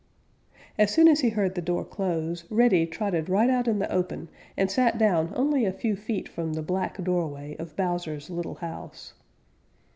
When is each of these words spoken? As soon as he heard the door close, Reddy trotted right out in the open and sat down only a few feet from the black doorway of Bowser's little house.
As 0.79 0.89
soon 0.89 1.07
as 1.07 1.19
he 1.19 1.29
heard 1.29 1.53
the 1.53 1.61
door 1.61 1.85
close, 1.85 2.43
Reddy 2.49 2.87
trotted 2.87 3.29
right 3.29 3.51
out 3.51 3.67
in 3.67 3.77
the 3.77 3.91
open 3.91 4.29
and 4.57 4.71
sat 4.71 4.97
down 4.97 5.31
only 5.35 5.63
a 5.63 5.71
few 5.71 5.95
feet 5.95 6.27
from 6.27 6.53
the 6.53 6.63
black 6.63 7.03
doorway 7.03 7.55
of 7.59 7.75
Bowser's 7.75 8.27
little 8.27 8.55
house. 8.55 9.13